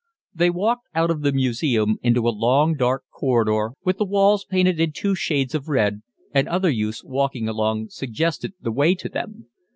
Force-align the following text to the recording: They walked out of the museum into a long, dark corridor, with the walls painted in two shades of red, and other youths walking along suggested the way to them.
They 0.33 0.49
walked 0.49 0.87
out 0.95 1.11
of 1.11 1.21
the 1.21 1.31
museum 1.31 1.99
into 2.01 2.27
a 2.27 2.33
long, 2.35 2.73
dark 2.73 3.03
corridor, 3.13 3.73
with 3.85 3.99
the 3.99 4.03
walls 4.05 4.43
painted 4.43 4.79
in 4.79 4.93
two 4.93 5.13
shades 5.13 5.53
of 5.53 5.67
red, 5.69 6.01
and 6.33 6.49
other 6.49 6.71
youths 6.71 7.03
walking 7.03 7.47
along 7.47 7.89
suggested 7.89 8.53
the 8.59 8.71
way 8.71 8.95
to 8.95 9.09
them. 9.09 9.51